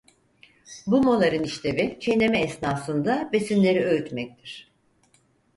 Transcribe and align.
Bu 0.87 1.01
moların 1.01 1.43
işlevi 1.43 1.97
çiğneme 2.01 2.39
esnasında 2.41 3.29
besinleri 3.33 3.85
öğütmektir. 3.85 4.71